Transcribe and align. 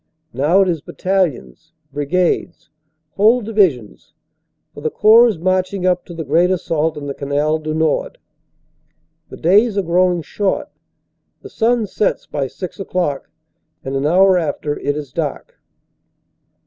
Now 0.33 0.61
it 0.63 0.67
is 0.67 0.81
battalions, 0.81 1.73
brigades, 1.93 2.71
whole 3.11 3.39
divisions, 3.41 4.15
for 4.73 4.81
the 4.81 4.89
Corps 4.89 5.27
is 5.27 5.37
marching 5.37 5.85
up 5.85 6.05
to 6.05 6.15
the 6.15 6.23
great 6.23 6.49
assault 6.49 6.97
on 6.97 7.05
the 7.05 7.13
Canal 7.13 7.59
du 7.59 7.75
Nord. 7.75 8.17
The 9.29 9.37
days 9.37 9.77
are 9.77 9.83
growing 9.83 10.23
short; 10.23 10.69
the 11.43 11.51
sun 11.51 11.85
sets 11.85 12.25
by 12.25 12.47
six 12.47 12.79
o 12.79 12.83
clock, 12.83 13.29
and 13.83 13.95
an 13.95 14.07
hour 14.07 14.39
after 14.39 14.79
it 14.79 14.97
is 14.97 15.13
dark. 15.13 15.59